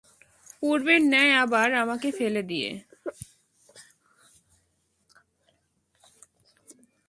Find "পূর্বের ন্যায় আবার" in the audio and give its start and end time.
0.59-1.69